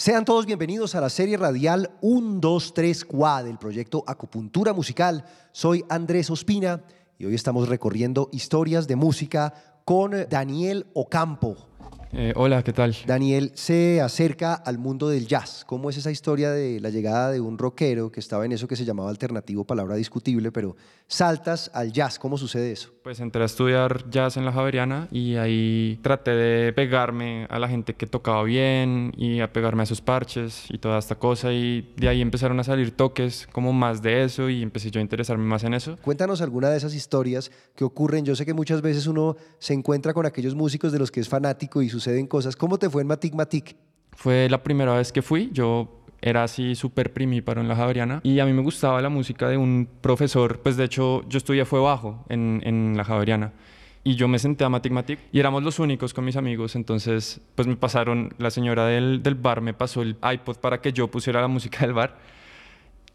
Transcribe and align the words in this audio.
Sean 0.00 0.24
todos 0.24 0.46
bienvenidos 0.46 0.94
a 0.94 1.00
la 1.02 1.10
serie 1.10 1.36
radial 1.36 1.90
1, 2.00 2.40
2, 2.40 2.72
3, 2.72 3.04
QA 3.04 3.42
del 3.42 3.58
proyecto 3.58 4.02
Acupuntura 4.06 4.72
Musical. 4.72 5.26
Soy 5.52 5.84
Andrés 5.90 6.30
Ospina 6.30 6.82
y 7.18 7.26
hoy 7.26 7.34
estamos 7.34 7.68
recorriendo 7.68 8.30
historias 8.32 8.88
de 8.88 8.96
música 8.96 9.52
con 9.84 10.12
Daniel 10.30 10.86
Ocampo. 10.94 11.69
Eh, 12.12 12.32
hola, 12.34 12.64
¿qué 12.64 12.72
tal? 12.72 12.96
Daniel 13.06 13.52
se 13.54 14.00
acerca 14.00 14.54
al 14.54 14.78
mundo 14.78 15.08
del 15.08 15.28
jazz. 15.28 15.64
¿Cómo 15.64 15.90
es 15.90 15.96
esa 15.96 16.10
historia 16.10 16.50
de 16.50 16.80
la 16.80 16.90
llegada 16.90 17.30
de 17.30 17.40
un 17.40 17.56
rockero 17.56 18.10
que 18.10 18.18
estaba 18.18 18.44
en 18.44 18.50
eso 18.50 18.66
que 18.66 18.74
se 18.74 18.84
llamaba 18.84 19.10
alternativo, 19.10 19.64
palabra 19.64 19.94
discutible, 19.94 20.50
pero 20.50 20.74
saltas 21.06 21.70
al 21.72 21.92
jazz? 21.92 22.18
¿Cómo 22.18 22.36
sucede 22.36 22.72
eso? 22.72 22.90
Pues 23.04 23.20
entré 23.20 23.42
a 23.42 23.46
estudiar 23.46 24.10
jazz 24.10 24.36
en 24.36 24.44
la 24.44 24.50
Javeriana 24.50 25.06
y 25.12 25.36
ahí 25.36 26.00
traté 26.02 26.32
de 26.32 26.72
pegarme 26.72 27.46
a 27.48 27.60
la 27.60 27.68
gente 27.68 27.94
que 27.94 28.08
tocaba 28.08 28.42
bien 28.42 29.12
y 29.16 29.40
a 29.40 29.52
pegarme 29.52 29.82
a 29.82 29.84
esos 29.84 30.00
parches 30.00 30.64
y 30.68 30.78
toda 30.78 30.98
esta 30.98 31.14
cosa 31.14 31.52
y 31.52 31.94
de 31.96 32.08
ahí 32.08 32.20
empezaron 32.20 32.58
a 32.58 32.64
salir 32.64 32.90
toques 32.90 33.48
como 33.52 33.72
más 33.72 34.02
de 34.02 34.24
eso 34.24 34.50
y 34.50 34.62
empecé 34.62 34.90
yo 34.90 34.98
a 34.98 35.02
interesarme 35.02 35.44
más 35.44 35.62
en 35.62 35.74
eso. 35.74 35.96
Cuéntanos 36.02 36.42
alguna 36.42 36.70
de 36.70 36.76
esas 36.76 36.94
historias 36.94 37.52
que 37.76 37.84
ocurren. 37.84 38.24
Yo 38.24 38.34
sé 38.34 38.44
que 38.44 38.54
muchas 38.54 38.82
veces 38.82 39.06
uno 39.06 39.36
se 39.60 39.74
encuentra 39.74 40.12
con 40.12 40.26
aquellos 40.26 40.56
músicos 40.56 40.90
de 40.90 40.98
los 40.98 41.12
que 41.12 41.20
es 41.20 41.28
fanático 41.28 41.82
y 41.82 41.88
sus 41.88 41.99
suceden 42.00 42.26
cosas. 42.26 42.56
¿Cómo 42.56 42.78
te 42.78 42.88
fue 42.88 43.02
en 43.02 43.08
Matic 43.08 43.34
Matic? 43.34 43.76
Fue 44.12 44.48
la 44.48 44.62
primera 44.62 44.94
vez 44.94 45.12
que 45.12 45.20
fui. 45.20 45.50
Yo 45.52 46.00
era 46.22 46.44
así 46.44 46.74
súper 46.74 47.12
primíparo 47.12 47.60
en 47.60 47.68
la 47.68 47.76
Javeriana 47.76 48.20
y 48.22 48.40
a 48.40 48.46
mí 48.46 48.52
me 48.52 48.62
gustaba 48.62 49.00
la 49.00 49.08
música 49.08 49.48
de 49.48 49.56
un 49.56 49.88
profesor, 50.00 50.60
pues 50.60 50.76
de 50.76 50.84
hecho 50.84 51.22
yo 51.28 51.38
estudié 51.38 51.64
fue 51.64 51.80
bajo 51.80 52.24
en, 52.28 52.60
en 52.64 52.94
la 52.94 53.04
Javeriana 53.04 53.52
y 54.04 54.16
yo 54.16 54.28
me 54.28 54.38
senté 54.38 54.64
a 54.64 54.68
Matic 54.68 54.92
Matic 54.92 55.18
y 55.32 55.40
éramos 55.40 55.62
los 55.62 55.78
únicos 55.78 56.12
con 56.12 56.26
mis 56.26 56.36
amigos, 56.36 56.76
entonces 56.76 57.40
pues 57.54 57.66
me 57.66 57.76
pasaron, 57.76 58.34
la 58.36 58.50
señora 58.50 58.84
del, 58.84 59.22
del 59.22 59.34
bar 59.34 59.62
me 59.62 59.72
pasó 59.72 60.02
el 60.02 60.16
iPod 60.22 60.58
para 60.58 60.82
que 60.82 60.92
yo 60.92 61.08
pusiera 61.08 61.40
la 61.40 61.48
música 61.48 61.80
del 61.80 61.94
bar 61.94 62.18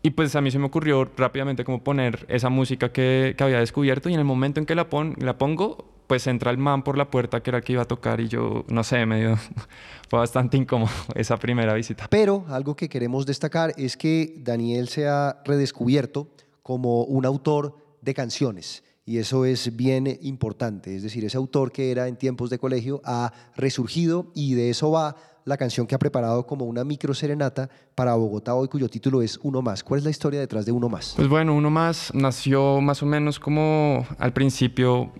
y 0.01 0.09
pues 0.11 0.35
a 0.35 0.41
mí 0.41 0.49
se 0.49 0.57
me 0.57 0.65
ocurrió 0.65 1.07
rápidamente 1.15 1.63
como 1.63 1.83
poner 1.83 2.25
esa 2.27 2.49
música 2.49 2.91
que, 2.91 3.35
que 3.37 3.43
había 3.43 3.59
descubierto 3.59 4.09
y 4.09 4.13
en 4.13 4.19
el 4.19 4.25
momento 4.25 4.59
en 4.59 4.65
que 4.65 4.73
la, 4.73 4.89
pon, 4.89 5.15
la 5.19 5.37
pongo 5.37 5.94
pues 6.07 6.27
entra 6.27 6.51
el 6.51 6.57
man 6.57 6.83
por 6.83 6.97
la 6.97 7.09
puerta 7.09 7.41
que 7.41 7.49
era 7.49 7.57
el 7.59 7.63
que 7.63 7.73
iba 7.73 7.81
a 7.81 7.87
tocar 7.87 8.19
y 8.21 8.27
yo, 8.27 8.65
no 8.67 8.83
sé, 8.83 9.05
medio, 9.05 9.37
fue 10.09 10.19
bastante 10.19 10.57
incómodo 10.57 10.91
esa 11.15 11.37
primera 11.37 11.73
visita. 11.73 12.07
Pero 12.09 12.45
algo 12.49 12.75
que 12.75 12.89
queremos 12.89 13.25
destacar 13.25 13.73
es 13.77 13.97
que 13.97 14.35
Daniel 14.39 14.87
se 14.87 15.07
ha 15.07 15.41
redescubierto 15.45 16.27
como 16.63 17.03
un 17.03 17.25
autor 17.25 17.77
de 18.01 18.13
canciones. 18.13 18.83
Y 19.07 19.19
eso 19.19 19.45
es 19.45 19.75
bien 19.75 20.17
importante, 20.23 20.95
es 20.95 21.03
decir, 21.03 21.23
ese 21.25 21.37
autor 21.37 21.71
que 21.71 21.91
era 21.91 22.07
en 22.07 22.15
tiempos 22.15 22.49
de 22.49 22.57
colegio 22.57 23.01
ha 23.05 23.31
resurgido 23.55 24.31
y 24.33 24.55
de 24.55 24.71
eso 24.71 24.89
va 24.89 25.15
la 25.45 25.57
canción 25.57 25.85
que 25.85 25.93
ha 25.93 25.99
preparado 25.99 26.45
como 26.47 26.65
una 26.65 26.83
micro 26.83 27.13
serenata 27.13 27.69
para 27.93 28.15
Bogotá 28.15 28.55
hoy, 28.55 28.67
cuyo 28.67 28.89
título 28.89 29.21
es 29.21 29.39
Uno 29.43 29.61
Más. 29.61 29.83
¿Cuál 29.83 29.99
es 29.99 30.03
la 30.03 30.09
historia 30.09 30.39
detrás 30.39 30.65
de 30.65 30.71
Uno 30.71 30.89
Más? 30.89 31.13
Pues 31.15 31.27
bueno, 31.27 31.53
Uno 31.53 31.69
Más 31.69 32.11
nació 32.15 32.81
más 32.81 33.03
o 33.03 33.05
menos 33.05 33.39
como 33.39 34.05
al 34.17 34.33
principio 34.33 35.11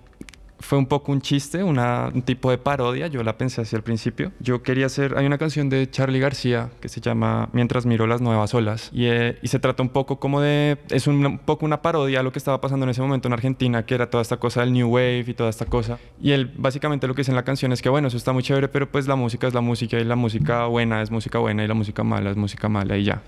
fue 0.58 0.78
un 0.78 0.86
poco 0.86 1.12
un 1.12 1.20
chiste, 1.20 1.62
un 1.62 2.22
tipo 2.22 2.50
de 2.50 2.58
parodia, 2.58 3.06
yo 3.06 3.22
la 3.22 3.36
pensé 3.38 3.60
así 3.60 3.76
al 3.76 3.82
principio. 3.82 4.32
Yo 4.40 4.62
quería 4.62 4.86
hacer, 4.86 5.16
hay 5.16 5.26
una 5.26 5.38
canción 5.38 5.68
de 5.68 5.90
Charlie 5.90 6.20
García 6.20 6.70
que 6.80 6.88
se 6.88 7.00
llama 7.00 7.48
Mientras 7.52 7.86
miro 7.86 8.06
las 8.06 8.20
nuevas 8.20 8.54
olas 8.54 8.90
y, 8.92 9.06
eh, 9.06 9.38
se 9.44 9.58
trata 9.58 9.82
un 9.82 9.90
poco 9.90 10.18
como 10.18 10.40
de, 10.40 10.78
es 10.90 11.06
un, 11.06 11.24
un, 11.24 11.38
poco 11.38 11.64
una 11.64 11.82
parodia 11.82 12.20
a 12.20 12.22
lo 12.22 12.32
que 12.32 12.38
estaba 12.38 12.60
pasando 12.60 12.84
en 12.84 12.90
ese 12.90 13.00
momento 13.00 13.28
en 13.28 13.32
Argentina, 13.32 13.86
que 13.86 13.94
era 13.94 14.10
toda 14.10 14.22
esta 14.22 14.38
cosa 14.38 14.60
del 14.60 14.72
New 14.72 14.88
Wave 14.88 15.24
y 15.28 15.34
toda 15.34 15.50
esta 15.50 15.66
cosa. 15.66 15.98
Y 16.20 16.32
él 16.32 16.52
básicamente 16.56 17.06
lo 17.06 17.14
que 17.14 17.20
dice 17.20 17.30
en 17.30 17.36
la 17.36 17.44
canción 17.44 17.72
es 17.72 17.80
que 17.80 17.88
bueno, 17.88 18.08
eso 18.08 18.16
está 18.16 18.32
muy 18.32 18.42
chévere, 18.42 18.68
pero 18.68 18.90
pues 18.90 19.06
la 19.06 19.16
música 19.16 19.46
es 19.46 19.54
la 19.54 19.60
música 19.60 19.98
y 19.98 20.04
la 20.04 20.16
música 20.16 20.66
buena 20.66 21.02
es 21.02 21.10
música 21.10 21.38
buena 21.38 21.64
y 21.64 21.68
la 21.68 21.74
música 21.74 22.02
mala 22.02 22.30
es 22.30 22.36
música 22.36 22.68
mala 22.68 22.96
y 22.96 23.04
ya. 23.04 23.22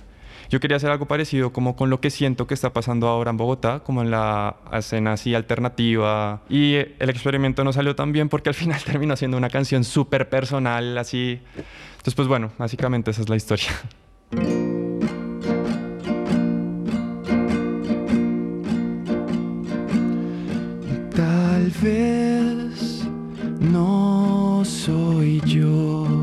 Yo 0.50 0.60
quería 0.60 0.76
hacer 0.76 0.90
algo 0.90 1.06
parecido 1.06 1.52
como 1.52 1.76
con 1.76 1.90
lo 1.90 2.00
que 2.00 2.10
siento 2.10 2.46
que 2.46 2.54
está 2.54 2.72
pasando 2.72 3.08
ahora 3.08 3.30
en 3.30 3.36
Bogotá, 3.36 3.80
como 3.80 4.02
en 4.02 4.10
la 4.10 4.56
escena 4.72 5.12
así 5.12 5.34
alternativa. 5.34 6.42
Y 6.48 6.74
el 6.74 7.10
experimento 7.10 7.64
no 7.64 7.72
salió 7.72 7.94
tan 7.94 8.12
bien 8.12 8.28
porque 8.28 8.48
al 8.48 8.54
final 8.54 8.80
terminó 8.84 9.16
siendo 9.16 9.36
una 9.36 9.50
canción 9.50 9.84
súper 9.84 10.28
personal, 10.28 10.96
así. 10.98 11.40
Entonces, 11.92 12.14
pues 12.14 12.28
bueno, 12.28 12.52
básicamente 12.58 13.10
esa 13.10 13.22
es 13.22 13.28
la 13.28 13.36
historia. 13.36 13.68
Tal 21.14 21.72
vez 21.82 23.04
no 23.60 24.62
soy 24.64 25.40
yo. 25.44 26.17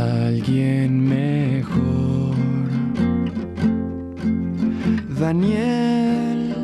Alguien 0.00 1.08
mejor. 1.08 2.36
Daniel, 5.18 6.54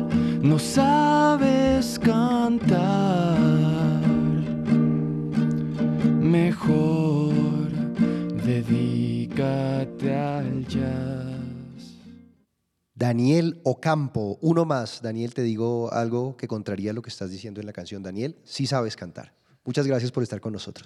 no 0.41 0.57
sabes 0.57 1.99
cantar. 1.99 3.37
Mejor 6.19 7.69
dedícate 8.43 10.15
al 10.15 10.65
jazz. 10.67 11.27
Daniel 12.95 13.61
Ocampo, 13.63 14.39
uno 14.41 14.65
más. 14.65 15.01
Daniel, 15.03 15.33
te 15.33 15.43
digo 15.43 15.91
algo 15.93 16.35
que 16.35 16.47
contraría 16.47 16.93
lo 16.93 17.03
que 17.03 17.09
estás 17.09 17.29
diciendo 17.29 17.59
en 17.59 17.67
la 17.67 17.73
canción. 17.73 18.01
Daniel, 18.01 18.35
sí 18.43 18.65
sabes 18.65 18.95
cantar. 18.95 19.33
Muchas 19.63 19.85
gracias 19.85 20.11
por 20.11 20.23
estar 20.23 20.41
con 20.41 20.53
nosotros. 20.53 20.85